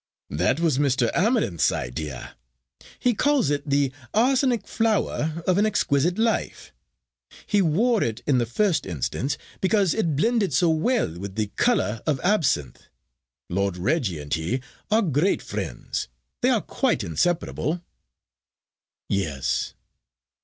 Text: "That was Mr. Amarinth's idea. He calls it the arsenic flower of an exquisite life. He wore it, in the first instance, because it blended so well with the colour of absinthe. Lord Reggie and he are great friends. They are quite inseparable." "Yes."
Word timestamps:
"That 0.31 0.59
was 0.59 0.79
Mr. 0.79 1.11
Amarinth's 1.13 1.71
idea. 1.71 2.35
He 2.97 3.13
calls 3.13 3.51
it 3.51 3.69
the 3.69 3.91
arsenic 4.15 4.67
flower 4.67 5.43
of 5.45 5.59
an 5.59 5.67
exquisite 5.67 6.17
life. 6.17 6.73
He 7.45 7.61
wore 7.61 8.01
it, 8.01 8.23
in 8.25 8.39
the 8.39 8.47
first 8.47 8.87
instance, 8.87 9.37
because 9.59 9.93
it 9.93 10.15
blended 10.15 10.55
so 10.55 10.71
well 10.71 11.19
with 11.19 11.35
the 11.35 11.51
colour 11.55 12.01
of 12.07 12.19
absinthe. 12.21 12.81
Lord 13.47 13.77
Reggie 13.77 14.17
and 14.17 14.33
he 14.33 14.61
are 14.89 15.03
great 15.03 15.43
friends. 15.43 16.07
They 16.41 16.49
are 16.49 16.61
quite 16.61 17.03
inseparable." 17.03 17.83
"Yes." 19.07 19.75